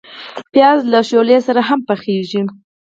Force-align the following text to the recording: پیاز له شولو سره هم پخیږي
پیاز 0.51 0.79
له 0.91 0.99
شولو 1.09 1.37
سره 1.47 1.61
هم 1.69 1.79
پخیږي 1.87 2.41